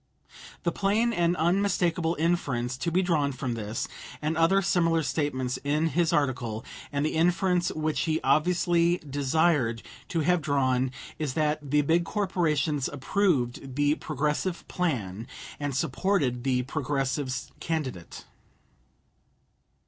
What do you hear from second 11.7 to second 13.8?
big corporations approved